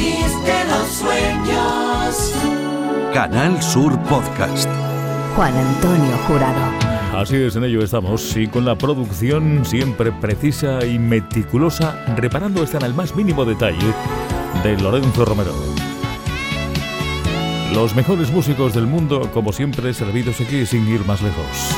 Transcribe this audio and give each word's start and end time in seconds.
país 0.00 0.44
de 0.44 0.64
los 0.64 0.88
sueños. 0.88 2.34
Canal 3.12 3.62
Sur 3.62 3.98
Podcast. 4.04 4.68
Juan 5.36 5.54
Antonio 5.54 6.16
Jurado. 6.26 7.20
Así 7.20 7.36
es, 7.36 7.56
en 7.56 7.64
ello 7.64 7.82
estamos, 7.82 8.36
y 8.36 8.46
con 8.46 8.64
la 8.64 8.76
producción 8.76 9.64
siempre 9.64 10.10
precisa 10.10 10.84
y 10.86 10.98
meticulosa, 10.98 12.02
reparando 12.16 12.62
hasta 12.62 12.78
en 12.78 12.84
el 12.84 12.94
más 12.94 13.14
mínimo 13.14 13.44
detalle, 13.44 13.94
de 14.62 14.78
Lorenzo 14.78 15.24
Romero. 15.24 15.52
Los 17.74 17.94
mejores 17.94 18.30
músicos 18.30 18.74
del 18.74 18.86
mundo, 18.86 19.30
como 19.34 19.52
siempre, 19.52 19.92
servidos 19.92 20.40
aquí 20.40 20.64
sin 20.64 20.88
ir 20.88 21.04
más 21.04 21.20
lejos. 21.20 21.76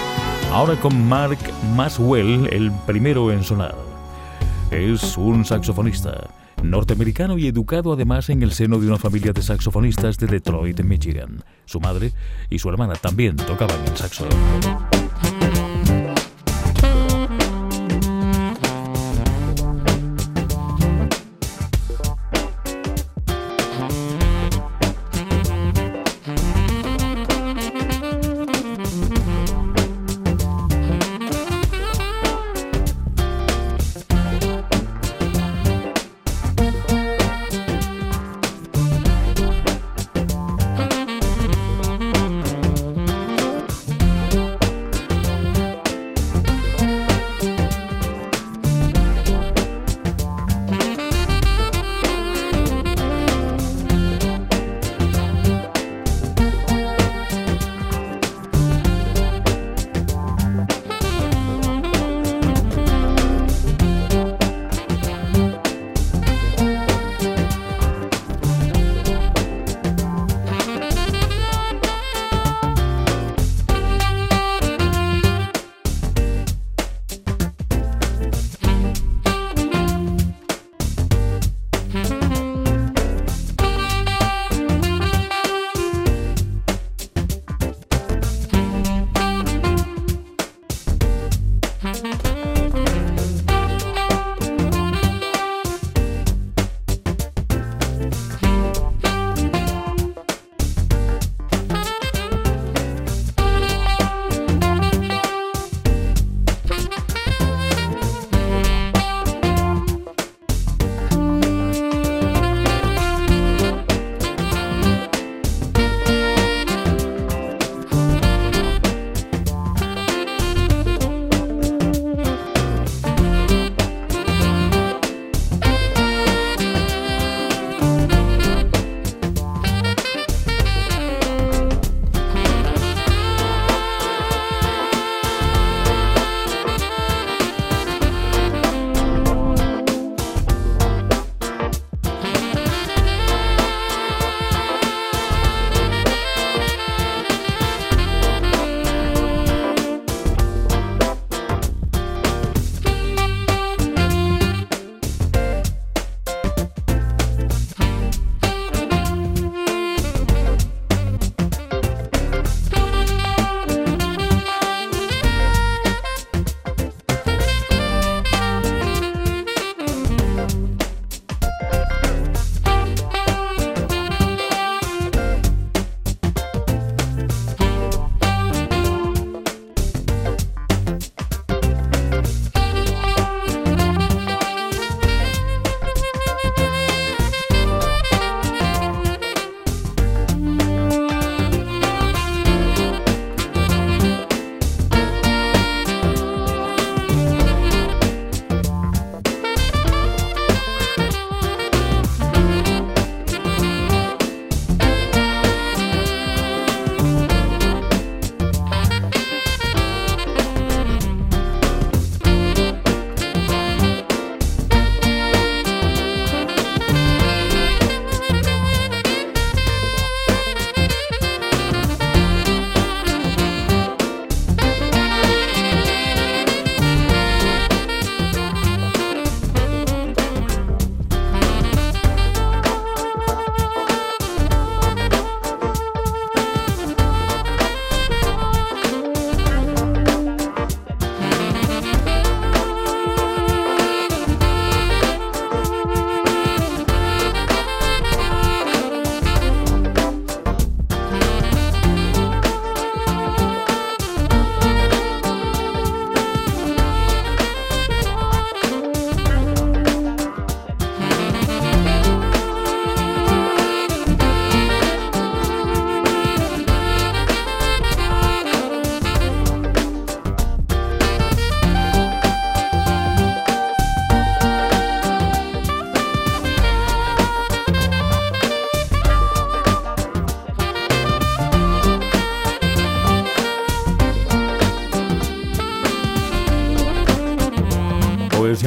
Ahora 0.53 0.77
con 0.77 1.09
Mark 1.09 1.39
Maswell, 1.75 2.49
el 2.53 2.71
primero 2.87 3.33
en 3.33 3.43
sonar. 3.43 3.75
Es 4.71 5.17
un 5.17 5.45
saxofonista 5.45 6.29
norteamericano 6.63 7.39
y 7.39 7.47
educado 7.47 7.93
además 7.93 8.31
en 8.31 8.43
el 8.43 8.53
seno 8.53 8.79
de 8.79 8.87
una 8.87 8.99
familia 8.99 9.33
de 9.33 9.43
saxofonistas 9.43 10.19
de 10.19 10.27
Detroit, 10.27 10.81
Michigan. 10.83 11.43
Su 11.65 11.81
madre 11.81 12.13
y 12.51 12.59
su 12.59 12.69
hermana 12.69 12.95
también 12.95 13.37
tocaban 13.37 13.81
el 13.87 13.97
saxo. 13.97 14.27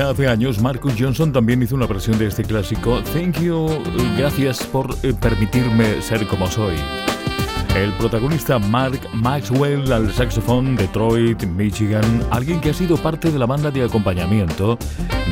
Hace 0.09 0.27
años, 0.27 0.61
Marcus 0.61 0.93
Johnson 0.97 1.31
también 1.31 1.61
hizo 1.61 1.75
una 1.75 1.87
versión 1.87 2.17
de 2.17 2.27
este 2.27 2.43
clásico 2.43 3.01
Thank 3.13 3.39
You, 3.39 3.67
gracias 4.17 4.63
por 4.63 4.95
eh, 5.03 5.13
permitirme 5.13 6.01
ser 6.01 6.27
como 6.27 6.47
soy. 6.47 6.75
El 7.75 7.91
protagonista 7.93 8.59
Mark 8.59 8.99
Maxwell 9.13 9.91
al 9.91 10.11
saxofón, 10.13 10.75
Detroit, 10.75 11.43
Michigan, 11.43 12.03
alguien 12.31 12.61
que 12.61 12.69
ha 12.69 12.73
sido 12.73 12.97
parte 12.97 13.31
de 13.31 13.39
la 13.39 13.45
banda 13.45 13.71
de 13.71 13.83
acompañamiento 13.83 14.77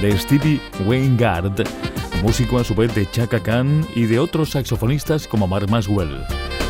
de 0.02 0.18
Stevie 0.18 0.62
Wayne 0.86 1.18
Gard, 1.18 1.64
músico 2.22 2.58
a 2.58 2.64
su 2.64 2.74
vez 2.74 2.94
de 2.96 3.10
Chaka 3.10 3.42
Khan 3.42 3.86
y 3.96 4.06
de 4.06 4.20
otros 4.20 4.52
saxofonistas 4.52 5.28
como 5.28 5.48
Mark 5.48 5.70
Maxwell. 5.70 6.24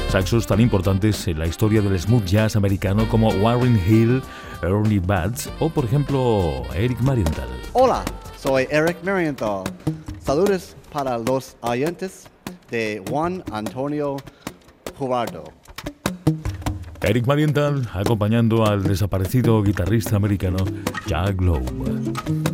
Saxos 0.10 0.46
tan 0.46 0.60
importantes 0.60 1.28
en 1.28 1.40
la 1.40 1.48
historia 1.48 1.82
del 1.82 2.00
smooth 2.00 2.26
jazz 2.26 2.56
americano 2.56 3.08
como 3.10 3.30
Warren 3.30 3.80
Hill, 3.88 4.22
Ernie 4.62 5.00
Batts 5.00 5.50
o 5.60 5.70
por 5.70 5.86
ejemplo 5.86 6.64
Eric 6.76 7.00
Marienthal. 7.02 7.53
Hola, 7.76 8.06
soy 8.38 8.68
Eric 8.70 8.98
Marienthal. 9.04 9.64
Saludos 10.24 10.76
para 10.92 11.18
los 11.18 11.58
oyentes 11.62 12.28
de 12.70 13.02
Juan 13.10 13.44
Antonio 13.52 14.18
Juvardo. 14.96 15.46
Eric 17.02 17.26
Marienthal 17.26 17.90
acompañando 17.92 18.64
al 18.64 18.84
desaparecido 18.84 19.64
guitarrista 19.64 20.16
americano 20.16 20.58
Jack 21.08 21.42
Lowe. 21.42 21.64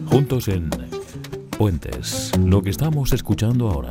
Juntos 0.10 0.48
en 0.48 0.69
Puentes, 1.57 2.31
lo 2.39 2.62
que 2.62 2.69
estamos 2.69 3.12
escuchando 3.12 3.69
ahora. 3.69 3.89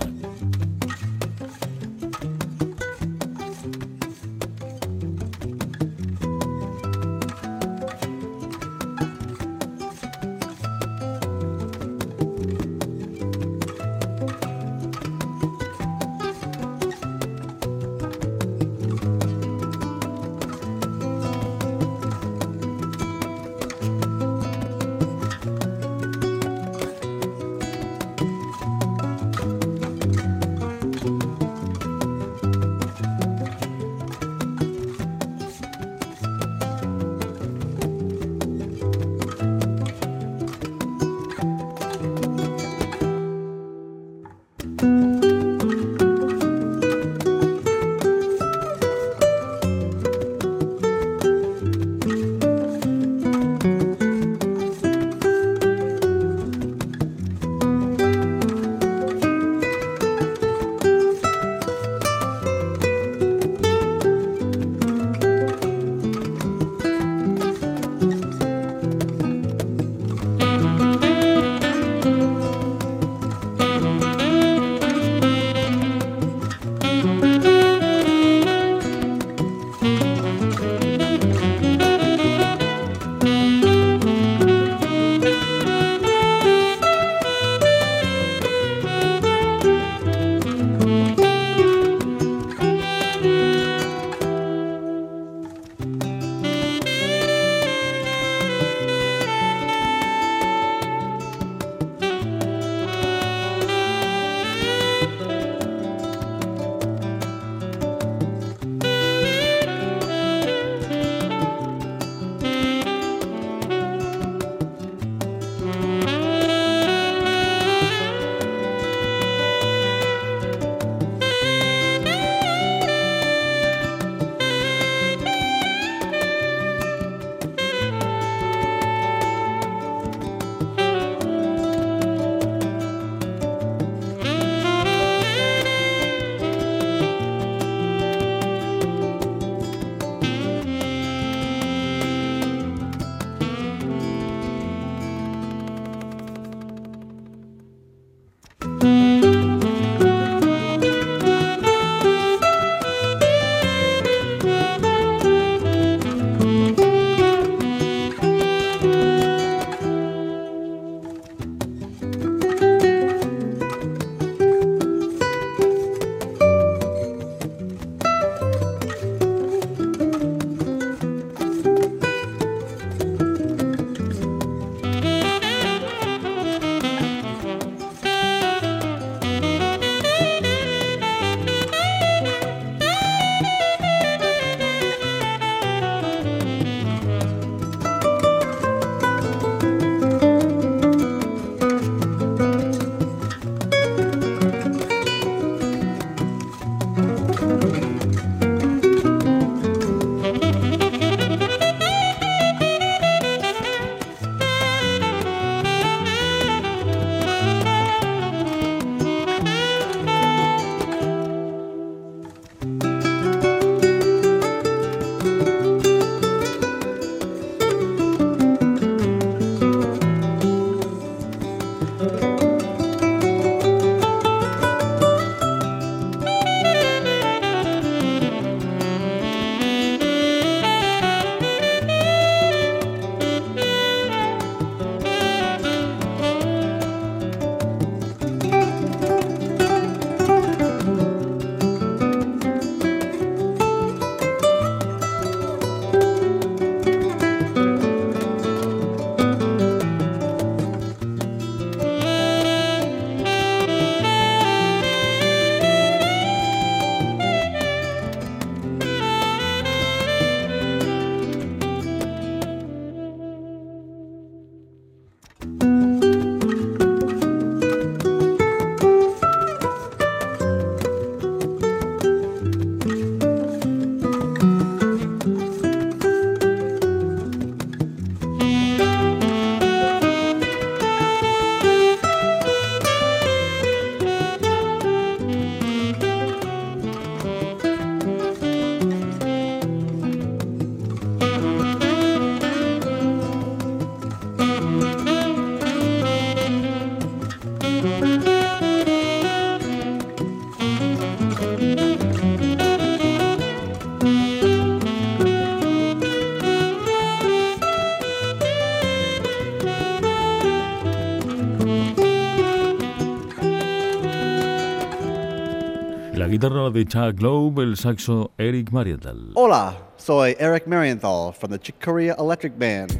Guitarra 316.48 316.70
de 316.70 316.84
Chuck 316.86 317.19
Globe, 317.19 317.62
el 317.62 317.76
saxo 317.76 318.31
Eric 318.38 318.70
Marienthal. 318.70 319.32
Hola, 319.34 319.76
soy 319.98 320.34
Eric 320.38 320.67
Marienthal 320.67 321.34
from 321.34 321.50
the 321.50 321.58
Chick 321.58 321.84
Corea 321.84 322.17
Electric 322.19 322.58
Band. 322.58 322.90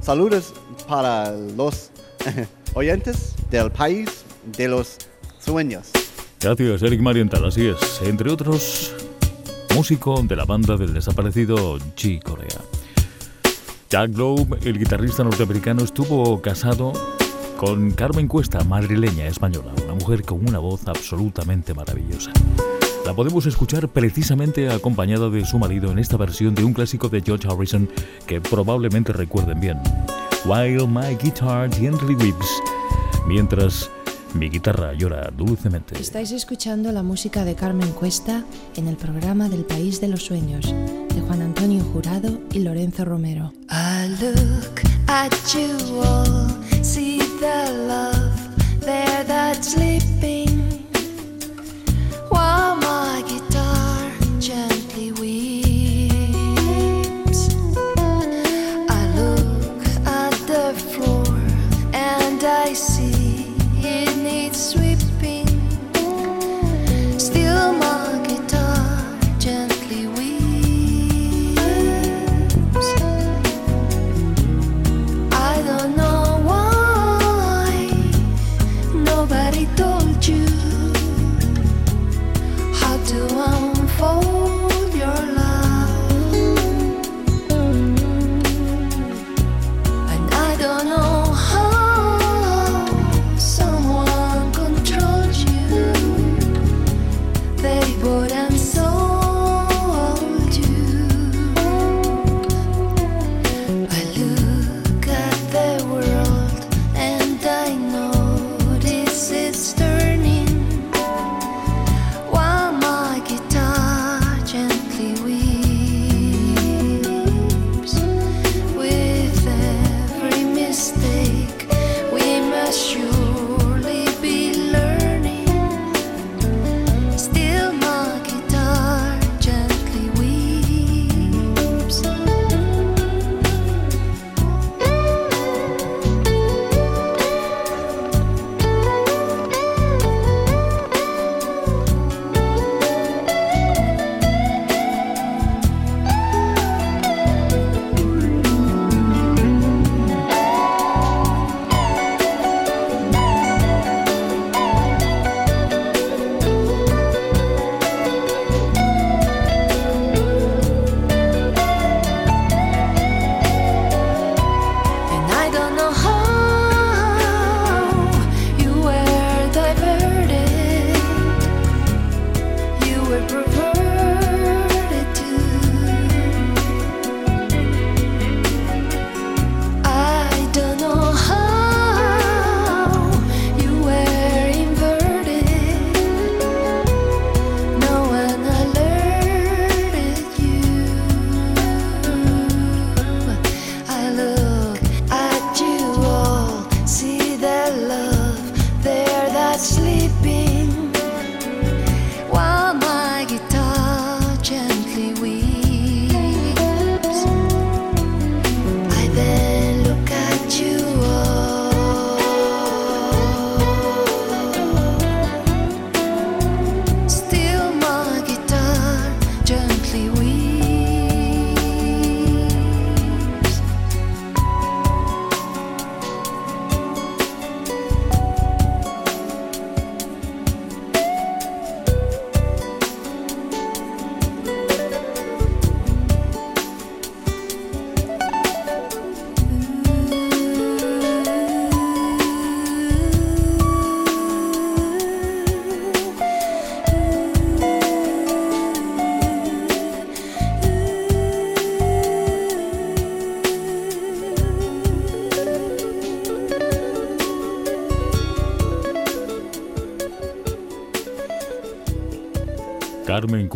Saludos 0.00 0.54
para 0.88 1.30
los 1.30 1.90
oyentes 2.74 3.34
del 3.50 3.70
país 3.70 4.24
de 4.56 4.68
los 4.68 4.96
sueños. 5.38 5.90
Gracias, 6.40 6.82
Eric 6.82 7.00
Marienthal, 7.00 7.44
así 7.44 7.66
es. 7.66 8.00
Entre 8.02 8.30
otros, 8.30 8.94
músico 9.74 10.22
de 10.22 10.36
la 10.36 10.46
banda 10.46 10.76
del 10.78 10.94
desaparecido 10.94 11.78
Chick 11.96 12.22
Corea. 12.22 12.60
Jack 13.90 14.12
Globe, 14.12 14.58
el 14.64 14.78
guitarrista 14.78 15.22
norteamericano, 15.22 15.84
estuvo 15.84 16.40
casado 16.40 16.92
con 17.58 17.90
Carmen 17.90 18.26
Cuesta, 18.26 18.64
madrileña 18.64 19.26
española, 19.26 19.72
una 19.84 19.94
mujer 19.94 20.22
con 20.22 20.48
una 20.48 20.58
voz 20.58 20.86
absolutamente 20.88 21.74
maravillosa. 21.74 22.32
La 23.06 23.14
podemos 23.14 23.46
escuchar 23.46 23.88
precisamente 23.88 24.68
acompañada 24.68 25.30
de 25.30 25.44
su 25.44 25.60
marido 25.60 25.92
en 25.92 26.00
esta 26.00 26.16
versión 26.16 26.56
de 26.56 26.64
un 26.64 26.72
clásico 26.72 27.08
de 27.08 27.22
George 27.22 27.46
Harrison 27.46 27.88
que 28.26 28.40
probablemente 28.40 29.12
recuerden 29.12 29.60
bien. 29.60 29.78
While 30.44 30.88
my 30.88 31.14
guitar 31.22 31.72
gently 31.72 32.16
weeps, 32.16 32.48
mientras 33.28 33.88
mi 34.34 34.50
guitarra 34.50 34.92
llora 34.92 35.30
dulcemente. 35.36 35.96
Estáis 36.00 36.32
escuchando 36.32 36.90
la 36.90 37.04
música 37.04 37.44
de 37.44 37.54
Carmen 37.54 37.92
Cuesta 37.92 38.42
en 38.74 38.88
el 38.88 38.96
programa 38.96 39.48
del 39.48 39.64
País 39.64 40.00
de 40.00 40.08
los 40.08 40.24
Sueños 40.24 40.66
de 40.66 41.20
Juan 41.28 41.42
Antonio 41.42 41.84
Jurado 41.84 42.40
y 42.52 42.58
Lorenzo 42.58 43.04
Romero. 43.04 43.52
I 43.70 44.08
look 44.20 44.80
at 45.06 45.32
you 45.54 46.00
all, 46.00 46.50
see 46.82 47.20
the 47.38 47.72
love 47.86 48.80
there 48.80 49.24
that's 49.24 49.74
sleeping. 49.74 50.55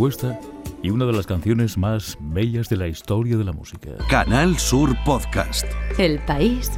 Cuesta 0.00 0.40
y 0.82 0.88
una 0.88 1.04
de 1.04 1.12
las 1.12 1.26
canciones 1.26 1.76
más 1.76 2.16
bellas 2.18 2.70
de 2.70 2.78
la 2.78 2.88
historia 2.88 3.36
de 3.36 3.44
la 3.44 3.52
música. 3.52 3.90
Canal 4.08 4.56
Sur 4.56 4.96
Podcast. 5.04 5.66
El 5.98 6.18
País 6.20 6.70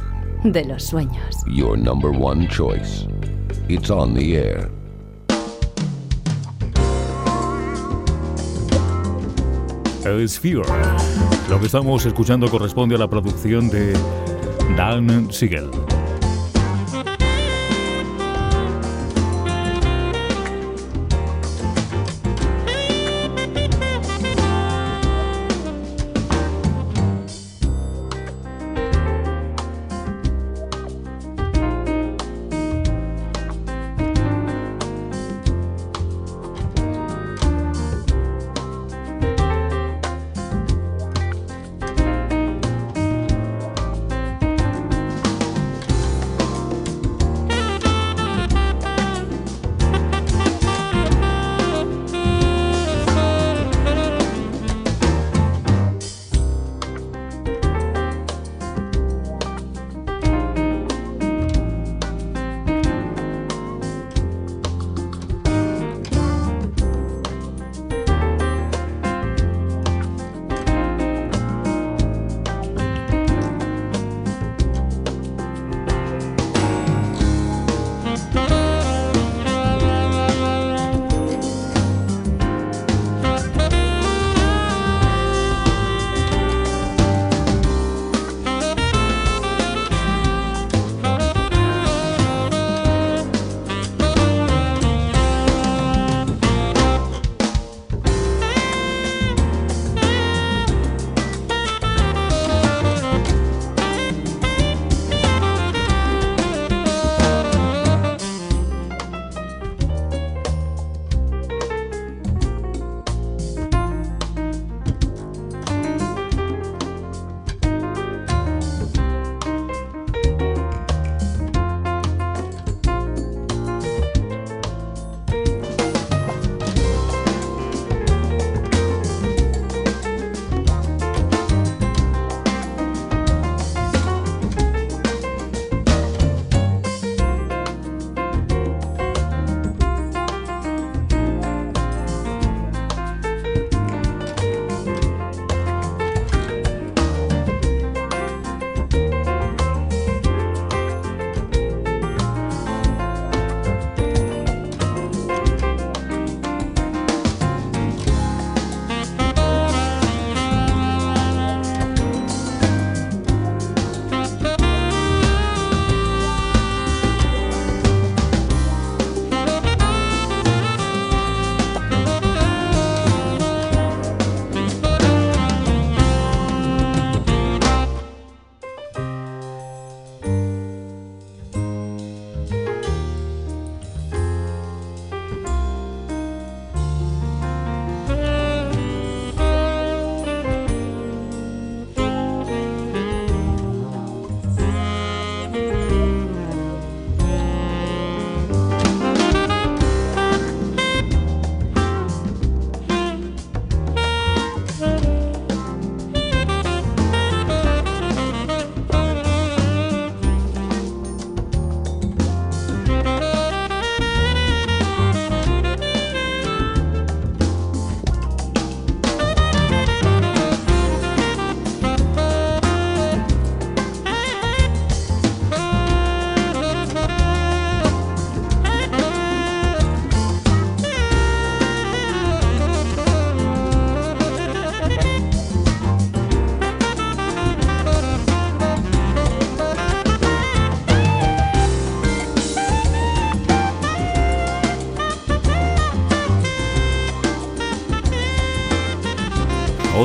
de 0.43 0.65
los 0.65 0.83
Sueños. 0.83 1.37
Your 1.47 1.77
number 1.77 2.11
one 2.11 2.49
choice. 2.49 3.07
It's 3.69 3.89
on 3.89 4.13
the 4.13 4.35
air. 4.35 4.69
Sphere. 10.27 10.65
Lo 11.49 11.61
que 11.61 11.67
estamos 11.67 12.05
escuchando 12.05 12.49
corresponde 12.49 12.95
a 12.95 12.97
la 12.97 13.09
producción 13.09 13.69
de 13.69 13.93
Dan 14.75 15.31
Siegel. 15.31 15.71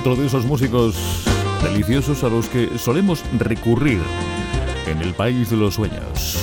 Otro 0.09 0.23
de 0.23 0.29
esos 0.29 0.47
músicos 0.47 0.97
deliciosos 1.63 2.25
a 2.25 2.31
los 2.31 2.49
que 2.49 2.79
solemos 2.79 3.23
recurrir 3.39 4.01
en 4.87 5.03
el 5.03 5.13
país 5.13 5.51
de 5.51 5.59
los 5.59 5.75
sueños. 5.75 6.43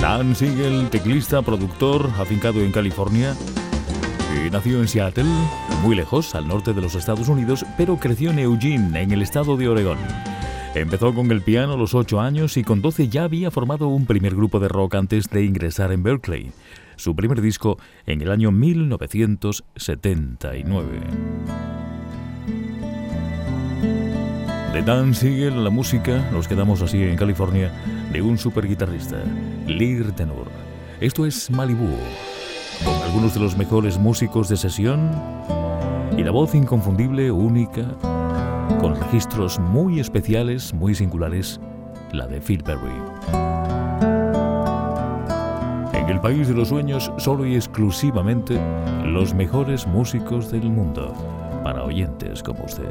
Dan 0.00 0.36
Siegel, 0.36 0.90
teclista, 0.90 1.40
productor, 1.40 2.10
afincado 2.18 2.60
en 2.60 2.70
California, 2.70 3.34
y 4.36 4.50
nació 4.50 4.78
en 4.80 4.88
Seattle, 4.88 5.24
muy 5.82 5.96
lejos, 5.96 6.34
al 6.34 6.46
norte 6.46 6.74
de 6.74 6.82
los 6.82 6.94
Estados 6.94 7.28
Unidos, 7.28 7.64
pero 7.78 7.96
creció 7.96 8.30
en 8.30 8.40
Eugene, 8.40 9.00
en 9.00 9.12
el 9.12 9.22
estado 9.22 9.56
de 9.56 9.68
Oregón. 9.68 9.96
Empezó 10.74 11.14
con 11.14 11.30
el 11.30 11.40
piano 11.40 11.72
a 11.74 11.78
los 11.78 11.94
8 11.94 12.20
años 12.20 12.58
y 12.58 12.64
con 12.64 12.82
12 12.82 13.08
ya 13.08 13.24
había 13.24 13.50
formado 13.50 13.88
un 13.88 14.04
primer 14.04 14.34
grupo 14.34 14.60
de 14.60 14.68
rock 14.68 14.96
antes 14.96 15.30
de 15.30 15.44
ingresar 15.44 15.92
en 15.92 16.02
Berkeley, 16.02 16.52
su 16.96 17.16
primer 17.16 17.40
disco 17.40 17.78
en 18.04 18.20
el 18.20 18.30
año 18.30 18.52
1979. 18.52 21.00
De 24.72 24.80
Dan 24.82 25.14
Siegel 25.14 25.62
la 25.62 25.68
música, 25.68 26.26
nos 26.32 26.48
quedamos 26.48 26.80
así 26.80 27.02
en 27.02 27.14
California, 27.14 27.70
de 28.10 28.22
un 28.22 28.38
super 28.38 28.66
guitarrista, 28.66 29.18
Lear 29.66 30.12
Tenor. 30.12 30.46
Esto 30.98 31.26
es 31.26 31.50
Malibu, 31.50 31.90
con 32.82 32.94
algunos 33.02 33.34
de 33.34 33.40
los 33.40 33.54
mejores 33.54 33.98
músicos 33.98 34.48
de 34.48 34.56
sesión 34.56 35.10
y 36.16 36.22
la 36.22 36.30
voz 36.30 36.54
inconfundible, 36.54 37.30
única, 37.30 37.84
con 38.80 38.96
registros 38.98 39.58
muy 39.58 40.00
especiales, 40.00 40.72
muy 40.72 40.94
singulares, 40.94 41.60
la 42.12 42.26
de 42.26 42.40
Phil 42.40 42.64
Perry. 42.64 42.96
En 45.92 46.08
el 46.08 46.18
país 46.20 46.48
de 46.48 46.54
los 46.54 46.68
sueños, 46.68 47.12
solo 47.18 47.44
y 47.44 47.56
exclusivamente 47.56 48.58
los 49.04 49.34
mejores 49.34 49.86
músicos 49.86 50.50
del 50.50 50.70
mundo, 50.70 51.12
para 51.62 51.84
oyentes 51.84 52.42
como 52.42 52.64
usted. 52.64 52.88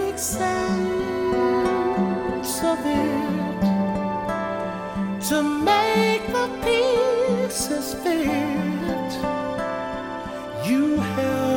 make 0.00 0.18
sense 0.18 0.50
of 2.62 2.78
it, 2.84 3.60
to 5.28 5.42
make 5.42 6.26
the 6.32 6.48
pieces 6.64 7.94
fit. 7.94 9.10
You 10.68 10.96
have. 10.96 11.49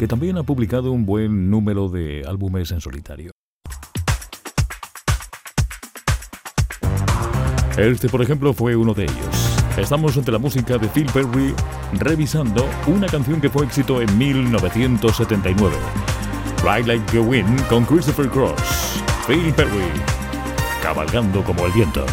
Que 0.00 0.08
también 0.08 0.38
ha 0.38 0.42
publicado 0.42 0.92
un 0.92 1.04
buen 1.04 1.50
número 1.50 1.90
de 1.90 2.24
álbumes 2.26 2.70
en 2.70 2.80
solitario. 2.80 3.32
Este, 7.76 8.08
por 8.08 8.22
ejemplo, 8.22 8.54
fue 8.54 8.74
uno 8.76 8.94
de 8.94 9.02
ellos. 9.02 9.60
Estamos 9.76 10.16
ante 10.16 10.32
la 10.32 10.38
música 10.38 10.78
de 10.78 10.88
Phil 10.88 11.04
Perry 11.12 11.54
revisando 11.98 12.66
una 12.86 13.08
canción 13.08 13.42
que 13.42 13.50
fue 13.50 13.66
éxito 13.66 14.00
en 14.00 14.16
1979. 14.16 15.76
Ride 16.64 16.86
Like 16.86 17.12
the 17.12 17.20
Wind 17.20 17.68
con 17.68 17.84
Christopher 17.84 18.30
Cross. 18.30 19.04
Phil 19.26 19.52
Perry, 19.52 19.92
cabalgando 20.82 21.44
como 21.44 21.66
el 21.66 21.72
viento. 21.72 22.06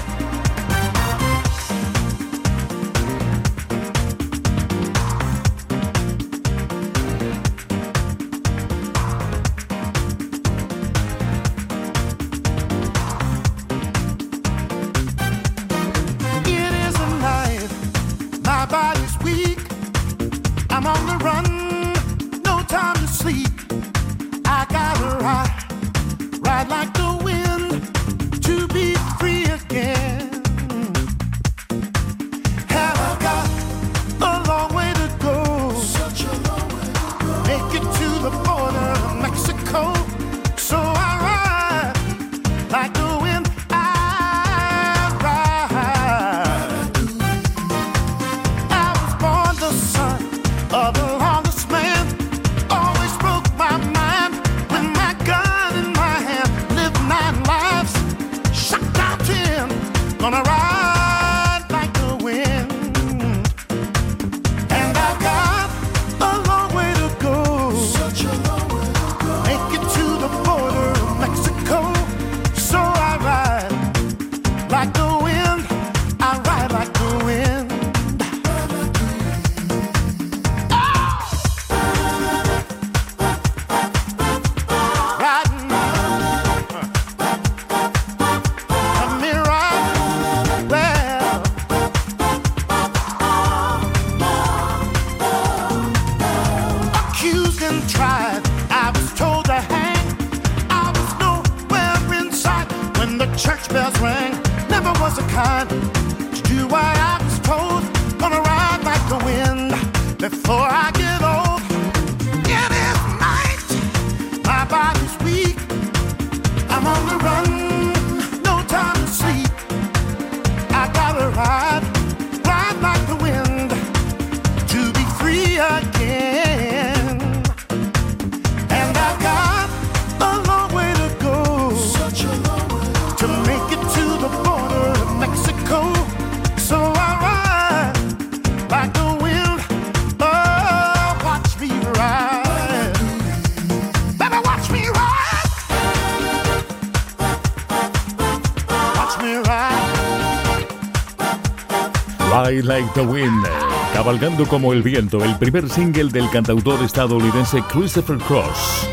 Like 152.68 152.90
the 152.96 153.02
Wind, 153.02 153.46
cabalgando 153.94 154.46
como 154.46 154.74
el 154.74 154.84
viento, 154.84 155.24
el 155.24 155.38
primer 155.38 155.70
single 155.70 156.10
del 156.10 156.30
cantautor 156.30 156.84
estadounidense 156.84 157.64
Christopher 157.72 158.18
Cross. 158.18 158.90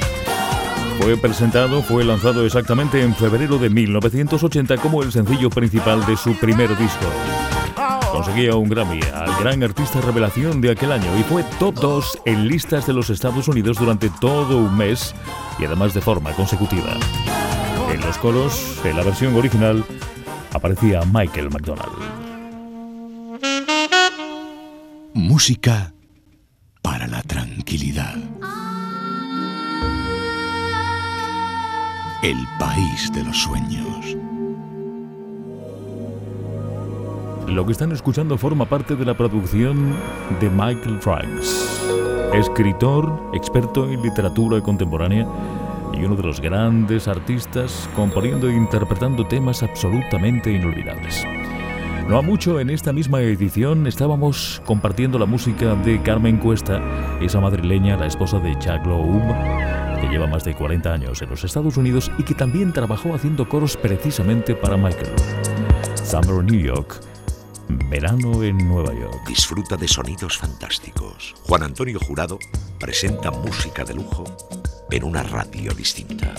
Fue 1.00 1.16
presentado, 1.16 1.82
fue 1.82 2.04
lanzado 2.04 2.46
exactamente 2.46 3.02
en 3.02 3.12
febrero 3.16 3.58
de 3.58 3.70
1980 3.70 4.76
como 4.76 5.02
el 5.02 5.10
sencillo 5.10 5.50
principal 5.50 6.06
de 6.06 6.16
su 6.16 6.36
primer 6.36 6.68
disco. 6.78 7.06
Conseguía 8.12 8.54
un 8.54 8.68
Grammy 8.68 9.00
al 9.12 9.34
gran 9.40 9.60
artista 9.64 10.00
revelación 10.00 10.60
de 10.60 10.70
aquel 10.70 10.92
año 10.92 11.10
y 11.18 11.24
fue 11.24 11.42
top 11.58 11.74
2 11.74 12.18
en 12.26 12.46
listas 12.46 12.86
de 12.86 12.92
los 12.92 13.10
Estados 13.10 13.48
Unidos 13.48 13.76
durante 13.76 14.08
todo 14.08 14.56
un 14.56 14.76
mes 14.76 15.16
y 15.58 15.64
además 15.64 15.94
de 15.94 16.00
forma 16.00 16.30
consecutiva. 16.32 16.92
En 17.92 18.00
los 18.02 18.18
coros, 18.18 18.80
en 18.84 18.96
la 18.96 19.02
versión 19.02 19.34
original, 19.34 19.84
aparecía 20.52 21.02
Michael 21.12 21.50
McDonald. 21.50 22.23
Música 25.16 25.94
para 26.82 27.06
la 27.06 27.22
tranquilidad. 27.22 28.16
El 32.24 32.36
país 32.58 33.12
de 33.12 33.22
los 33.22 33.38
sueños. 33.38 34.16
Lo 37.46 37.64
que 37.64 37.70
están 37.70 37.92
escuchando 37.92 38.36
forma 38.36 38.64
parte 38.64 38.96
de 38.96 39.04
la 39.04 39.16
producción 39.16 39.94
de 40.40 40.50
Michael 40.50 40.98
Franks, 41.00 41.80
escritor, 42.32 43.30
experto 43.34 43.88
en 43.88 44.02
literatura 44.02 44.60
contemporánea 44.62 45.28
y 45.92 46.04
uno 46.04 46.16
de 46.16 46.24
los 46.24 46.40
grandes 46.40 47.06
artistas 47.06 47.88
componiendo 47.94 48.48
e 48.48 48.56
interpretando 48.56 49.24
temas 49.24 49.62
absolutamente 49.62 50.50
inolvidables. 50.50 51.24
No 52.08 52.18
ha 52.18 52.22
mucho, 52.22 52.60
en 52.60 52.68
esta 52.68 52.92
misma 52.92 53.22
edición 53.22 53.86
estábamos 53.86 54.60
compartiendo 54.66 55.18
la 55.18 55.24
música 55.24 55.74
de 55.74 56.02
Carmen 56.02 56.36
Cuesta, 56.36 56.82
esa 57.20 57.40
madrileña, 57.40 57.96
la 57.96 58.06
esposa 58.06 58.38
de 58.38 58.52
Chuck 58.58 58.84
Loeb, 58.84 60.00
que 60.00 60.08
lleva 60.08 60.26
más 60.26 60.44
de 60.44 60.54
40 60.54 60.92
años 60.92 61.22
en 61.22 61.30
los 61.30 61.44
Estados 61.44 61.78
Unidos 61.78 62.12
y 62.18 62.22
que 62.22 62.34
también 62.34 62.74
trabajó 62.74 63.14
haciendo 63.14 63.48
coros 63.48 63.78
precisamente 63.78 64.54
para 64.54 64.76
Michael. 64.76 65.14
Summer 66.04 66.44
New 66.44 66.60
York, 66.60 67.00
verano 67.88 68.42
en 68.42 68.58
Nueva 68.58 68.92
York. 68.92 69.26
Disfruta 69.26 69.76
de 69.76 69.88
sonidos 69.88 70.36
fantásticos. 70.36 71.34
Juan 71.44 71.62
Antonio 71.62 71.98
Jurado 71.98 72.38
presenta 72.78 73.30
música 73.30 73.82
de 73.82 73.94
lujo 73.94 74.24
en 74.90 75.04
una 75.04 75.22
radio 75.22 75.72
distinta. 75.72 76.34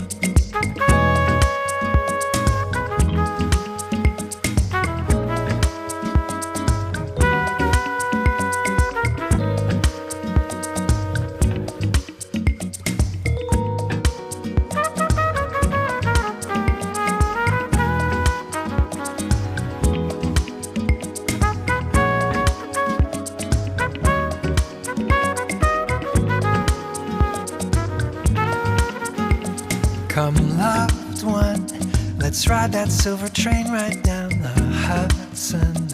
Ride 32.47 32.71
that 32.71 32.91
silver 32.91 33.29
train 33.29 33.71
right 33.71 34.03
down 34.03 34.29
the 34.41 34.49
Hudson. 34.49 35.87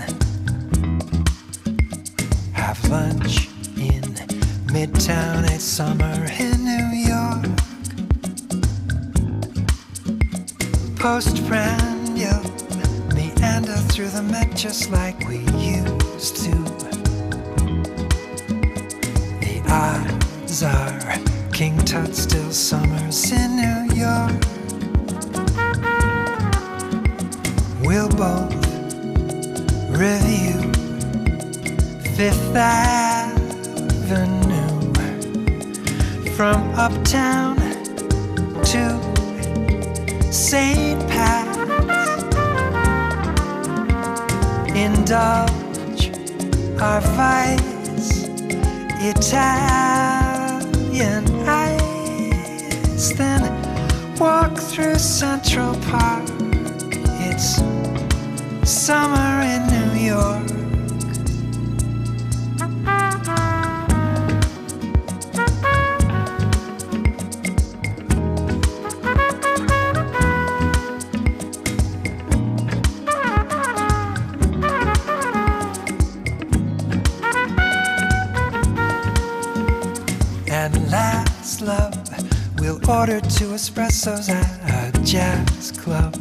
Have 2.54 2.84
lunch 2.90 3.48
in 3.78 4.02
Midtown. 4.68 5.50
It's 5.50 5.64
summer 5.64 6.14
in 6.40 6.66
New 6.66 6.88
York. 7.08 7.46
Postprandial 10.98 12.42
meander 13.16 13.78
through 13.92 14.10
the 14.10 14.24
Met 14.24 14.56
just 14.56 14.90
like 14.92 15.20
we 15.28 15.40
used 15.58 16.38
to. 16.38 16.52
The 19.40 19.62
odds 19.70 20.64
are 20.64 21.52
King 21.54 21.78
Tut 21.86 22.16
still 22.16 22.52
summers 22.52 23.32
in 23.32 23.56
New 23.58 23.96
York. 23.96 24.61
Both 28.10 28.54
review 29.90 30.60
Fifth 32.16 32.56
Avenue 32.56 33.62
from 36.36 36.74
uptown 36.74 37.58
to 38.64 39.00
St. 40.32 41.00
Pat's. 41.10 41.58
Indulge 44.76 46.10
our 46.82 47.02
vice, 47.02 48.26
Italian 49.14 50.44
ice, 51.48 53.14
then 53.14 53.44
walk 54.18 54.58
through 54.58 54.98
Central 54.98 55.76
Park. 55.82 56.31
Summer 58.92 59.42
in 59.44 59.62
New 59.68 60.00
York. 60.02 60.52
And 80.50 80.92
last 80.92 81.62
love, 81.62 81.96
we'll 82.60 82.76
order 82.92 83.22
two 83.22 83.54
espressos 83.56 84.28
at 84.28 84.98
a 84.98 85.04
jazz 85.06 85.72
club 85.72 86.21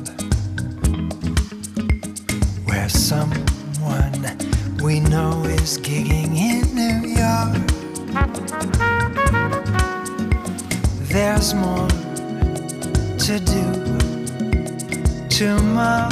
tomorrow 15.40 16.10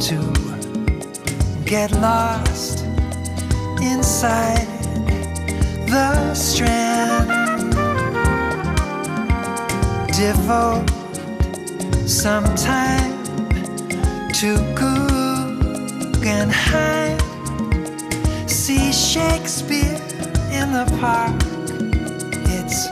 to 0.00 0.18
get 1.64 1.92
lost 1.92 2.84
inside 3.80 4.66
the 5.86 6.34
strand. 6.34 7.28
Devote 10.12 10.90
some 12.08 12.44
time 12.56 13.22
to 14.32 14.56
Guggenheim. 16.20 17.18
See 18.48 18.90
Shakespeare 18.90 20.00
in 20.50 20.72
the 20.72 20.86
park. 20.98 21.40
It's 22.56 22.88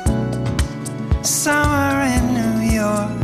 summer 1.29 2.03
in 2.03 2.35
New 2.35 2.61
York. 2.77 3.21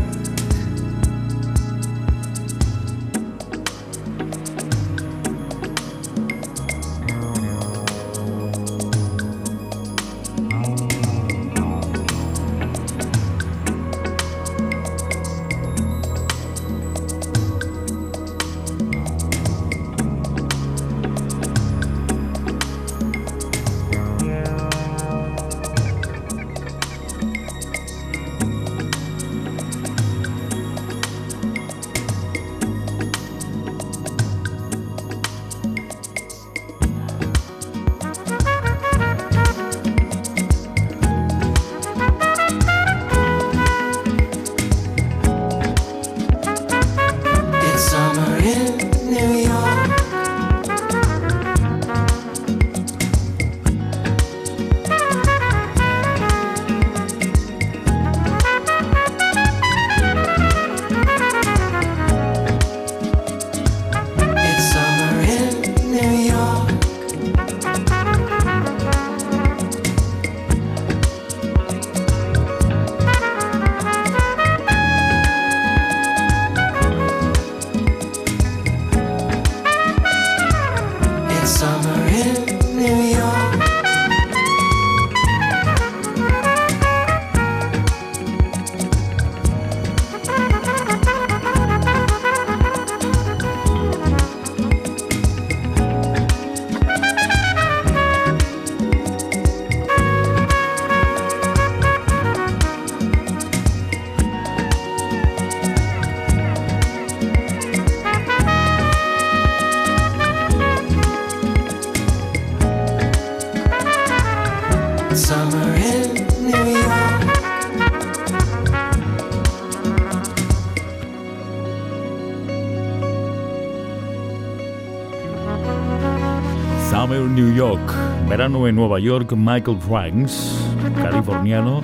En 128.48 128.76
Nueva 128.76 128.98
York, 128.98 129.34
Michael 129.36 129.78
Franks, 129.78 130.56
californiano, 130.96 131.82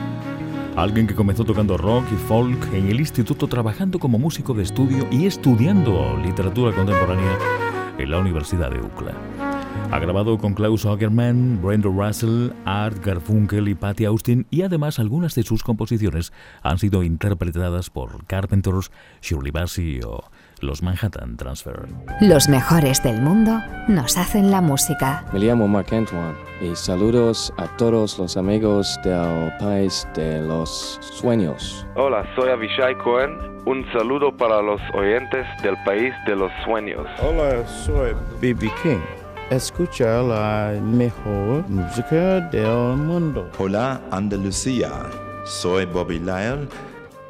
alguien 0.76 1.06
que 1.06 1.14
comenzó 1.14 1.44
tocando 1.44 1.76
rock 1.76 2.06
y 2.10 2.16
folk 2.16 2.72
en 2.72 2.88
el 2.88 3.00
instituto 3.00 3.46
trabajando 3.48 3.98
como 3.98 4.18
músico 4.18 4.54
de 4.54 4.62
estudio 4.62 5.06
y 5.10 5.26
estudiando 5.26 6.16
literatura 6.24 6.74
contemporánea 6.74 7.38
en 7.98 8.10
la 8.10 8.18
Universidad 8.18 8.70
de 8.70 8.80
UCLA. 8.80 9.12
Ha 9.90 9.98
grabado 9.98 10.38
con 10.38 10.54
Klaus 10.54 10.86
Ackerman, 10.86 11.60
Brenda 11.62 11.90
Russell, 11.90 12.50
Art 12.64 13.04
Garfunkel 13.04 13.68
y 13.68 13.74
Patty 13.74 14.06
Austin 14.06 14.46
y 14.50 14.62
además 14.62 14.98
algunas 14.98 15.34
de 15.34 15.42
sus 15.42 15.62
composiciones 15.62 16.32
han 16.62 16.78
sido 16.78 17.02
interpretadas 17.02 17.90
por 17.90 18.24
Carpenters, 18.24 18.90
Shirley 19.20 19.50
Bassey 19.50 20.00
o 20.00 20.24
los 20.60 20.82
Manhattan 20.82 21.36
Transfer. 21.36 21.88
Los 22.20 22.48
mejores 22.48 23.02
del 23.02 23.20
mundo 23.20 23.60
nos 23.88 24.16
hacen 24.16 24.50
la 24.50 24.60
música. 24.60 25.24
Me 25.32 25.40
llamo 25.40 25.68
Mark 25.68 25.88
Antoine 25.92 26.34
y 26.60 26.74
saludos 26.74 27.52
a 27.58 27.66
todos 27.76 28.18
los 28.18 28.36
amigos 28.36 28.98
del 29.04 29.52
país 29.58 30.06
de 30.14 30.40
los 30.40 30.98
sueños. 31.12 31.86
Hola, 31.96 32.24
soy 32.36 32.50
Avishai 32.50 32.96
Cohen. 32.98 33.54
Un 33.66 33.84
saludo 33.92 34.36
para 34.36 34.60
los 34.60 34.80
oyentes 34.94 35.46
del 35.62 35.74
país 35.84 36.12
de 36.26 36.36
los 36.36 36.50
sueños. 36.64 37.06
Hola, 37.22 37.66
soy 37.66 38.12
B.B. 38.40 38.70
King. 38.82 38.98
escuchar 39.50 40.24
la 40.24 40.72
mejor 40.82 41.66
música 41.68 42.40
del 42.50 42.96
mundo. 42.96 43.50
Hola 43.58 44.00
Andalucía, 44.10 44.90
soy 45.44 45.86
Bobby 45.86 46.18
Lyle. 46.18 46.68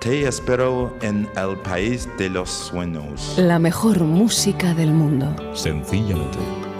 Te 0.04 0.28
espero 0.28 0.94
en 1.00 1.26
el 1.34 1.56
país 1.62 2.06
de 2.18 2.28
los 2.28 2.50
sueños. 2.50 3.36
La 3.38 3.58
mejor 3.58 4.00
música 4.00 4.74
del 4.74 4.90
mundo. 4.90 5.34
Sencillamente. 5.54 6.36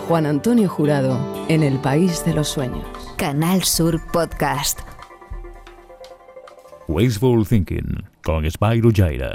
Juan 0.06 0.26
Antonio 0.26 0.68
Jurado 0.68 1.18
en 1.48 1.62
el 1.62 1.78
país 1.78 2.22
de 2.26 2.34
los 2.34 2.48
sueños. 2.48 2.84
Canal 3.16 3.64
Sur 3.64 3.98
Podcast. 4.12 4.80
Wasteful 6.86 7.48
Thinking 7.48 8.04
con 8.22 8.44
Spyro 8.50 8.90
Jaira. 8.94 9.34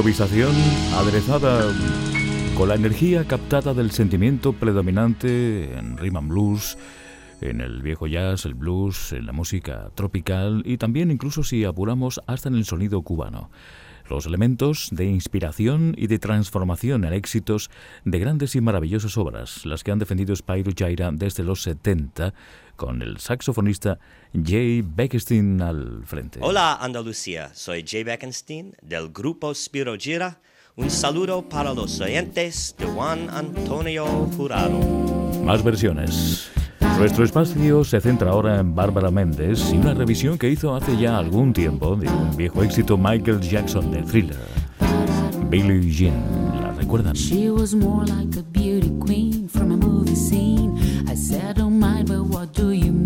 Improvisación 0.00 0.54
aderezada 0.94 1.74
con 2.56 2.70
la 2.70 2.74
energía 2.74 3.26
captada 3.26 3.74
del 3.74 3.90
sentimiento 3.90 4.54
predominante 4.54 5.76
en 5.76 5.98
rhythm 5.98 6.26
blues, 6.26 6.78
en 7.42 7.60
el 7.60 7.82
viejo 7.82 8.06
jazz, 8.06 8.46
el 8.46 8.54
blues, 8.54 9.12
en 9.12 9.26
la 9.26 9.32
música 9.32 9.90
tropical 9.94 10.62
y 10.64 10.78
también 10.78 11.10
incluso 11.10 11.42
si 11.42 11.66
apuramos 11.66 12.18
hasta 12.26 12.48
en 12.48 12.54
el 12.54 12.64
sonido 12.64 13.02
cubano. 13.02 13.50
Los 14.08 14.24
elementos 14.24 14.88
de 14.90 15.04
inspiración 15.04 15.94
y 15.98 16.06
de 16.06 16.18
transformación 16.18 17.04
en 17.04 17.12
éxitos 17.12 17.70
de 18.06 18.18
grandes 18.20 18.56
y 18.56 18.62
maravillosas 18.62 19.18
obras, 19.18 19.66
las 19.66 19.84
que 19.84 19.90
han 19.90 19.98
defendido 19.98 20.34
Spyro 20.34 20.72
Jaira 20.74 21.10
desde 21.12 21.44
los 21.44 21.62
70, 21.62 22.32
con 22.80 23.02
el 23.02 23.18
saxofonista 23.18 23.98
Jay 24.32 24.80
Bekenstein 24.80 25.60
al 25.60 26.02
frente. 26.06 26.40
Hola 26.42 26.78
Andalucía, 26.80 27.50
soy 27.52 27.84
Jay 27.86 28.04
Bekenstein 28.04 28.74
del 28.80 29.10
grupo 29.10 29.54
Spiro 29.54 29.96
Gira. 29.98 30.40
Un 30.76 30.88
saludo 30.88 31.46
para 31.46 31.74
los 31.74 32.00
oyentes 32.00 32.74
de 32.78 32.86
Juan 32.86 33.28
Antonio 33.28 34.06
Jurado. 34.34 34.78
Más 35.44 35.62
versiones. 35.62 36.50
Nuestro 36.98 37.22
espacio 37.22 37.84
se 37.84 38.00
centra 38.00 38.30
ahora 38.30 38.58
en 38.58 38.74
Bárbara 38.74 39.10
Méndez 39.10 39.60
y 39.74 39.76
una 39.76 39.92
revisión 39.92 40.38
que 40.38 40.48
hizo 40.48 40.74
hace 40.74 40.96
ya 40.96 41.18
algún 41.18 41.52
tiempo 41.52 41.96
de 41.96 42.08
un 42.08 42.34
viejo 42.34 42.62
éxito 42.62 42.96
Michael 42.96 43.42
Jackson 43.42 43.90
de 43.90 44.02
Thriller. 44.04 44.38
Billie 45.50 45.90
Jean, 45.90 46.14
¿la 46.62 46.72
recuerdan? 46.72 47.14
She 47.14 47.50
was 47.50 47.74
more 47.74 48.06
like 48.06 48.38
a 48.38 48.42
beauty 48.42 48.90
queen 49.04 49.50
from 49.50 49.72
a 49.72 49.76
movie 49.76 50.16
scene. 50.16 50.49
What 52.40 52.54
do 52.54 52.70
you 52.70 52.99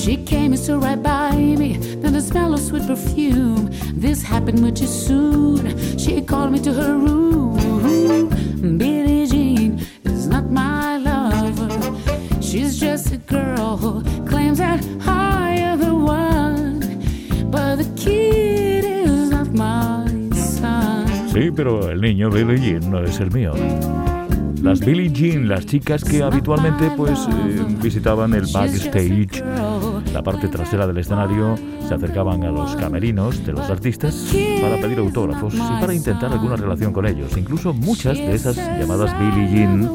She 0.00 0.16
came 0.16 0.52
and 0.52 0.58
stood 0.58 0.82
right 0.82 1.00
by 1.02 1.36
me, 1.36 1.76
then 1.76 2.14
the 2.14 2.22
smell 2.22 2.54
of 2.54 2.60
sweet 2.60 2.86
perfume. 2.86 3.68
This 3.92 4.22
happened 4.22 4.62
much 4.62 4.80
too 4.80 4.86
soon. 4.86 5.76
She 5.98 6.22
called 6.22 6.52
me 6.52 6.58
to 6.60 6.72
her 6.72 6.96
room. 6.96 8.30
Billie 8.78 9.26
Jean 9.26 9.78
is 10.04 10.26
not 10.26 10.50
my 10.50 10.96
lover. 10.96 11.68
She's 12.40 12.80
just 12.80 13.12
a 13.12 13.18
girl 13.18 13.76
who 13.76 14.02
claims 14.24 14.56
that 14.56 14.82
I 15.06 15.56
am 15.56 15.80
the 15.80 15.94
one. 15.94 16.80
But 17.50 17.76
the 17.76 17.88
kid 17.94 18.86
is 18.86 19.28
not 19.28 19.52
my 19.52 20.08
son. 20.32 21.06
Sí, 21.30 21.50
pero 21.54 21.90
el 21.90 22.00
niño 22.00 22.30
Billie 22.30 22.56
Jean 22.56 22.90
no 22.90 23.04
es 23.04 23.20
el 23.20 23.30
mío. 23.30 23.52
Las 24.62 24.80
Billie 24.80 25.10
Jean, 25.10 25.48
las 25.48 25.64
chicas 25.64 26.04
que 26.04 26.22
habitualmente 26.22 26.90
pues 26.94 27.18
eh, 27.30 27.64
visitaban 27.82 28.34
el 28.34 28.44
backstage, 28.52 29.42
la 30.12 30.22
parte 30.22 30.48
trasera 30.48 30.86
del 30.86 30.98
escenario, 30.98 31.56
se 31.86 31.94
acercaban 31.94 32.42
a 32.44 32.50
los 32.50 32.76
camerinos 32.76 33.44
de 33.44 33.52
los 33.52 33.68
artistas 33.70 34.32
para 34.60 34.76
pedir 34.76 34.98
autógrafos 34.98 35.54
y 35.54 35.58
para 35.58 35.94
intentar 35.94 36.32
alguna 36.32 36.56
relación 36.56 36.92
con 36.92 37.06
ellos. 37.06 37.36
Incluso 37.36 37.72
muchas 37.72 38.16
de 38.16 38.34
esas 38.34 38.56
llamadas 38.56 39.16
Billie 39.18 39.48
Jean 39.48 39.90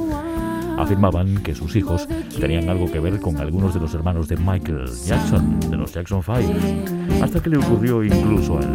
afirmaban 0.77 1.37
que 1.37 1.55
sus 1.55 1.75
hijos 1.75 2.07
tenían 2.39 2.69
algo 2.69 2.91
que 2.91 2.99
ver 2.99 3.19
con 3.19 3.37
algunos 3.37 3.73
de 3.73 3.79
los 3.79 3.93
hermanos 3.93 4.27
de 4.27 4.37
Michael 4.37 4.89
Jackson, 5.05 5.59
de 5.59 5.77
los 5.77 5.93
Jackson 5.93 6.21
5, 6.23 7.23
hasta 7.23 7.41
que 7.41 7.49
le 7.49 7.57
ocurrió 7.57 8.03
incluso 8.03 8.57
a 8.57 8.61
él. 8.61 8.69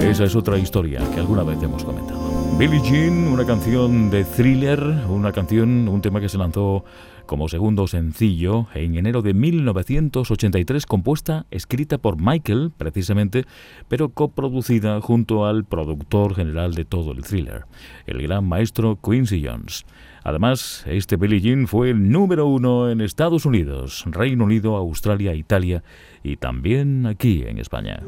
Esa 0.00 0.24
es 0.24 0.36
otra 0.36 0.58
historia 0.58 1.00
que 1.12 1.20
alguna 1.20 1.42
vez 1.42 1.62
hemos 1.62 1.82
comentado. 1.82 2.23
Billie 2.58 2.80
Jean, 2.80 3.26
una 3.26 3.44
canción 3.44 4.10
de 4.10 4.24
thriller, 4.24 4.80
una 5.08 5.32
canción, 5.32 5.88
un 5.88 6.00
tema 6.00 6.20
que 6.20 6.28
se 6.28 6.38
lanzó 6.38 6.84
como 7.26 7.48
segundo 7.48 7.88
sencillo 7.88 8.68
en 8.74 8.96
enero 8.96 9.22
de 9.22 9.34
1983, 9.34 10.86
compuesta, 10.86 11.46
escrita 11.50 11.98
por 11.98 12.20
Michael, 12.20 12.70
precisamente, 12.76 13.44
pero 13.88 14.10
coproducida 14.10 15.00
junto 15.00 15.46
al 15.46 15.64
productor 15.64 16.36
general 16.36 16.74
de 16.74 16.84
todo 16.84 17.10
el 17.10 17.22
thriller, 17.22 17.64
el 18.06 18.22
gran 18.22 18.46
maestro 18.46 19.00
Quincy 19.02 19.44
Jones. 19.44 19.84
Además, 20.22 20.84
este 20.86 21.16
Billie 21.16 21.40
Jean 21.40 21.66
fue 21.66 21.90
el 21.90 22.10
número 22.10 22.46
uno 22.46 22.88
en 22.88 23.00
Estados 23.00 23.46
Unidos, 23.46 24.04
Reino 24.06 24.44
Unido, 24.44 24.76
Australia, 24.76 25.34
Italia 25.34 25.82
y 26.22 26.36
también 26.36 27.06
aquí 27.06 27.42
en 27.46 27.58
España. 27.58 28.00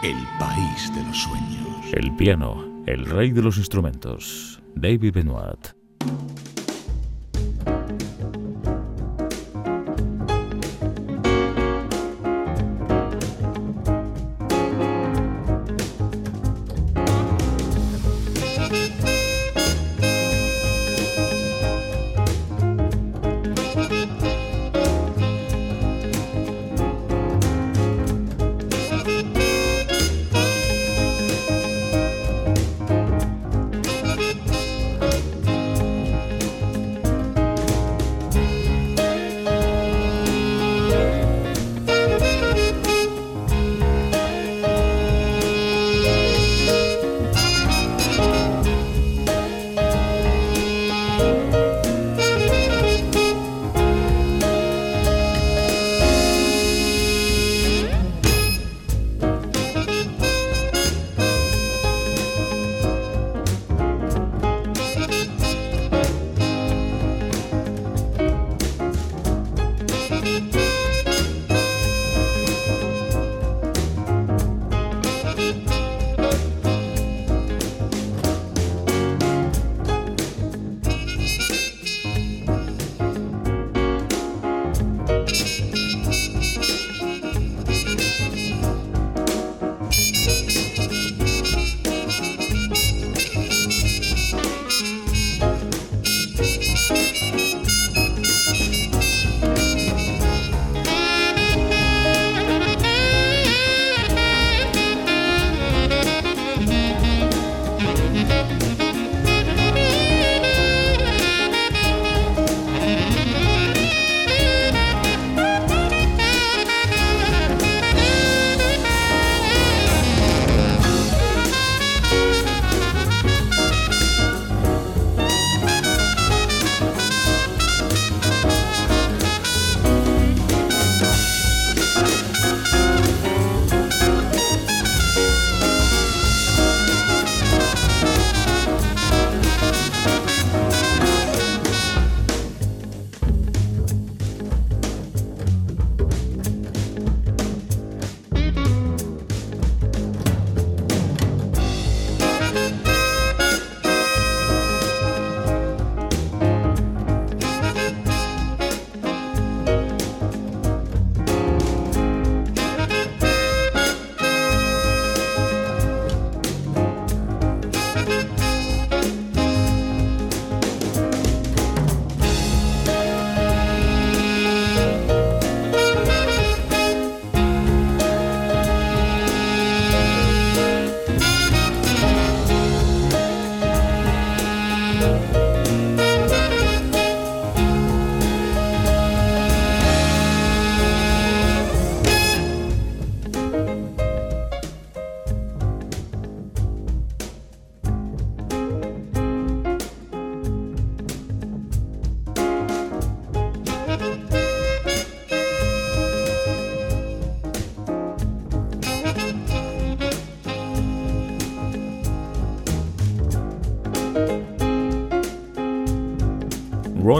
El 0.00 0.16
país 0.38 0.94
de 0.94 1.02
los 1.02 1.18
sueños. 1.22 1.92
El 1.92 2.14
piano, 2.14 2.84
el 2.86 3.04
rey 3.04 3.32
de 3.32 3.42
los 3.42 3.58
instrumentos, 3.58 4.62
David 4.76 5.12
Benoit. 5.12 5.74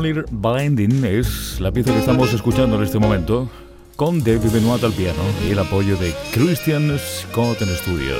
Roller 0.08 0.24
Blinding 0.30 1.04
es 1.04 1.60
la 1.60 1.70
pieza 1.70 1.92
que 1.92 1.98
estamos 1.98 2.32
escuchando 2.32 2.76
en 2.76 2.82
este 2.82 2.98
momento 2.98 3.50
con 3.96 4.20
David 4.20 4.50
Benoit 4.52 4.82
al 4.82 4.92
piano 4.92 5.20
y 5.46 5.50
el 5.50 5.58
apoyo 5.58 5.98
de 5.98 6.14
Christian 6.32 6.98
Scott 6.98 7.60
en 7.60 7.68
estudio. 7.68 8.14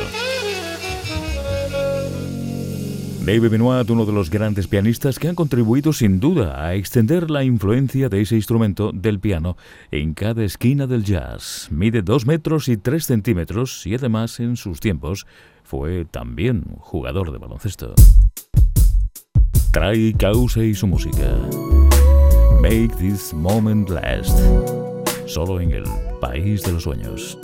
David 3.24 3.50
Benoit, 3.50 3.88
uno 3.88 4.04
de 4.04 4.12
los 4.12 4.28
grandes 4.28 4.66
pianistas 4.66 5.18
que 5.18 5.28
han 5.28 5.34
contribuido 5.34 5.94
sin 5.94 6.20
duda 6.20 6.62
a 6.62 6.74
extender 6.74 7.30
la 7.30 7.42
influencia 7.44 8.10
de 8.10 8.20
ese 8.20 8.36
instrumento 8.36 8.92
del 8.92 9.18
piano 9.18 9.56
en 9.90 10.12
cada 10.12 10.44
esquina 10.44 10.86
del 10.86 11.04
jazz. 11.04 11.68
Mide 11.70 12.02
2 12.02 12.26
metros 12.26 12.68
y 12.68 12.76
3 12.76 13.04
centímetros 13.04 13.86
y 13.86 13.94
además 13.94 14.40
en 14.40 14.56
sus 14.56 14.80
tiempos 14.80 15.26
fue 15.62 16.04
también 16.04 16.64
jugador 16.80 17.32
de 17.32 17.38
baloncesto. 17.38 17.94
Trae 19.72 20.12
causa 20.14 20.64
y 20.64 20.74
su 20.74 20.86
música. 20.86 21.36
Make 22.60 22.96
this 22.98 23.32
moment 23.32 23.88
last. 23.88 24.36
Solo 25.26 25.60
en 25.60 25.70
el 25.70 25.84
país 26.20 26.64
de 26.64 26.72
los 26.72 26.82
sueños. 26.82 27.38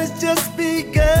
Un 0.00 1.19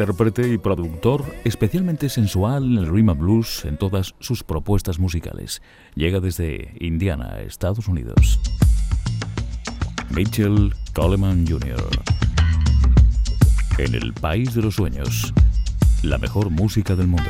intérprete 0.00 0.48
y 0.50 0.56
productor 0.56 1.26
especialmente 1.44 2.08
sensual 2.08 2.64
en 2.64 2.78
el 2.78 2.86
rhythm 2.86 3.10
and 3.10 3.20
blues 3.20 3.66
en 3.66 3.76
todas 3.76 4.14
sus 4.18 4.42
propuestas 4.42 4.98
musicales. 4.98 5.60
Llega 5.94 6.20
desde 6.20 6.74
Indiana, 6.80 7.40
Estados 7.40 7.86
Unidos. 7.86 8.40
Mitchell 10.08 10.74
Coleman 10.94 11.46
Jr. 11.46 11.86
En 13.76 13.94
el 13.94 14.14
país 14.14 14.54
de 14.54 14.62
los 14.62 14.76
sueños, 14.76 15.34
la 16.02 16.16
mejor 16.16 16.48
música 16.48 16.96
del 16.96 17.06
mundo. 17.06 17.28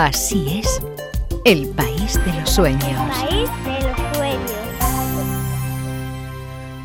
Así 0.00 0.60
es, 0.60 0.80
el 1.44 1.70
país 1.70 2.24
de 2.24 2.32
los 2.38 2.48
sueños. 2.48 2.84
País 2.84 3.50
de 3.64 3.88
los 3.88 4.16
sueños. 4.16 4.52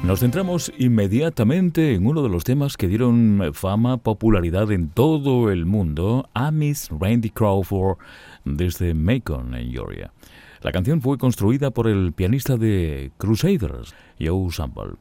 Nos 0.04 0.22
centramos 0.22 0.74
inmediatamente 0.80 1.94
en 1.94 2.08
uno 2.08 2.24
de 2.24 2.30
los 2.30 2.44
temas 2.44 2.76
que 2.76 2.88
dieron 2.88 3.52
fama, 3.54 3.98
popularidad 3.98 4.72
en 4.72 4.90
todo 4.90 5.52
el 5.52 5.68
mundo 5.68 6.28
a 6.34 6.50
Miss 6.50 6.90
Randy 6.90 7.30
Crawford 7.30 8.00
desde 8.46 8.96
Macon, 8.96 9.54
en 9.54 9.72
Georgia. 9.72 10.12
La 10.64 10.72
canción 10.72 11.00
fue 11.00 11.20
construida 11.20 11.70
por 11.70 11.88
el 11.88 12.14
pianista 12.14 12.58
de 12.58 13.12
Crusaders, 13.20 13.94
Joe 14.20 14.52
Sample. 14.52 14.96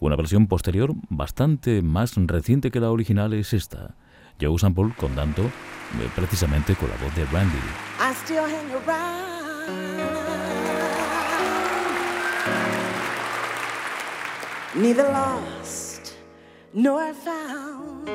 Una 0.00 0.16
versión 0.16 0.48
posterior, 0.48 0.94
bastante 1.10 1.80
más 1.80 2.16
reciente 2.16 2.72
que 2.72 2.80
la 2.80 2.90
original, 2.90 3.32
es 3.34 3.52
esta. 3.52 3.94
Joe 4.38 4.58
Sample 4.58 4.92
contando 4.96 5.44
eh, 5.44 6.08
precisamente 6.14 6.74
con 6.74 6.88
la 6.88 6.96
voz 6.96 7.14
de 7.14 7.24
Randy. 7.26 7.58
I 8.00 8.14
still 8.14 8.44
hang 8.44 8.70
around. 8.72 9.32
Neither 14.74 15.04
lost 15.12 16.14
nor 16.72 17.12
found. 17.14 18.08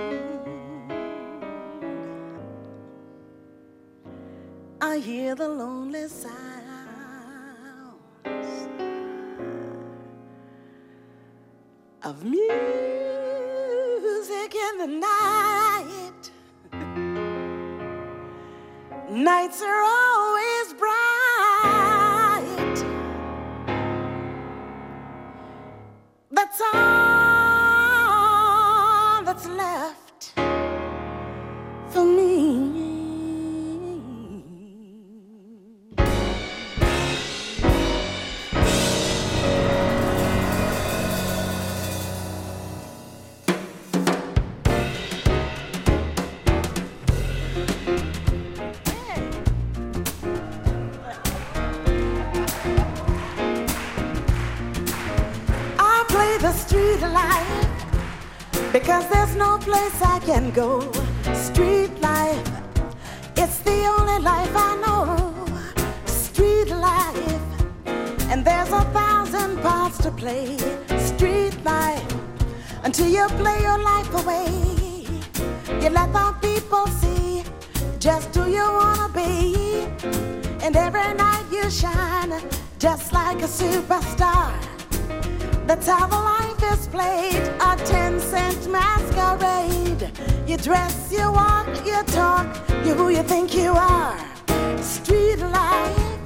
I 4.82 5.00
hear 5.00 5.36
the 5.36 5.48
lonely 5.48 6.08
sounds 6.08 6.58
of 12.04 12.24
music 12.24 13.17
the 14.78 14.86
night. 14.86 16.32
Nights 19.10 19.64
are 19.64 19.82
always 19.82 20.74
bright. 20.74 21.98
That's 26.32 26.62
all 26.62 27.17
go. 60.58 60.82
Street 61.36 61.94
life, 62.02 62.50
it's 63.36 63.60
the 63.60 63.80
only 63.96 64.20
life 64.32 64.54
I 64.56 64.72
know. 64.84 65.04
Street 66.06 66.70
life, 66.70 67.46
and 68.32 68.44
there's 68.44 68.72
a 68.82 68.84
thousand 69.00 69.62
parts 69.62 70.00
to 70.00 70.10
play. 70.10 70.58
Street 70.98 71.56
life, 71.64 72.12
until 72.84 73.08
you 73.18 73.28
play 73.42 73.60
your 73.62 73.78
life 73.92 74.12
away. 74.22 74.50
You 75.82 75.90
let 76.00 76.12
the 76.12 76.28
people 76.48 76.88
see 77.02 77.44
just 78.00 78.34
who 78.36 78.50
you 78.50 78.68
wanna 78.80 79.10
be. 79.14 79.86
And 80.66 80.76
every 80.76 81.14
night 81.26 81.46
you 81.52 81.70
shine 81.70 82.34
just 82.80 83.14
like 83.14 83.40
a 83.44 83.52
superstar. 83.62 84.50
That's 85.68 85.88
how 85.88 86.08
the 86.08 86.22
life 86.34 86.62
is 86.74 86.88
played, 86.88 87.44
a 87.70 87.76
10 87.86 88.20
cent 88.20 88.62
masquerade. 88.72 90.17
You 90.48 90.56
dress, 90.56 91.12
you 91.12 91.30
walk, 91.30 91.68
you 91.86 92.02
talk, 92.04 92.48
you're 92.86 92.96
who 92.96 93.10
you 93.10 93.22
think 93.22 93.54
you 93.54 93.74
are. 93.74 94.18
Street 94.82 95.40
life, 95.40 96.22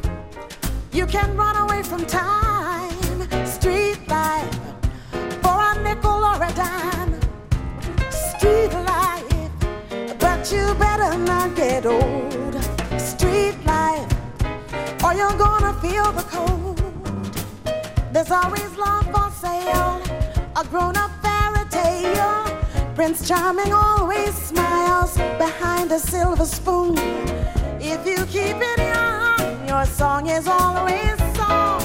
you 0.92 1.08
can 1.08 1.36
run 1.36 1.56
away 1.56 1.82
from 1.82 2.06
time. 2.06 3.28
Street 3.48 3.98
life, 4.08 4.60
for 5.42 5.58
a 5.58 5.74
nickel 5.82 6.24
or 6.24 6.36
a 6.36 6.54
dime. 6.54 7.20
Street 8.12 8.72
life, 8.86 9.50
but 10.20 10.52
you 10.52 10.76
better 10.76 11.18
not 11.18 11.56
get 11.56 11.88
old. 11.88 12.56
Street 13.00 13.58
life, 13.66 14.08
or 15.04 15.16
you're 15.16 15.36
gonna 15.36 15.74
feel 15.82 16.12
the 16.12 16.26
cold. 16.30 16.80
There's 18.14 18.30
always 18.30 18.72
love 18.78 19.06
for 19.12 19.32
sale, 19.32 20.00
a 20.56 20.64
grown 20.70 20.96
up 20.96 21.10
fairy 21.24 21.68
tale. 21.72 22.51
Prince 23.02 23.28
Charming 23.28 23.74
always 23.74 24.32
smiles 24.36 25.18
behind 25.40 25.92
a 25.92 25.98
silver 25.98 26.46
spoon. 26.46 26.96
If 27.80 28.06
you 28.06 28.24
keep 28.28 28.58
it 28.60 28.78
young, 28.78 29.68
your 29.68 29.86
song 29.86 30.30
is 30.30 30.48
always 30.48 31.18
song. 31.36 31.82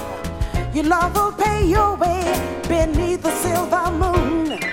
Your 0.75 0.85
love 0.85 1.15
will 1.15 1.33
pay 1.33 1.65
your 1.65 1.97
way 1.97 2.21
beneath 2.69 3.23
the 3.23 3.31
silver 3.31 3.91
moon. 3.93 4.66